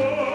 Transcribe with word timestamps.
Lord. 0.00 0.29